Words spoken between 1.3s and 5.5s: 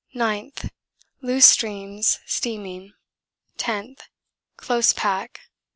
streams, steaming. 10th. Close pack.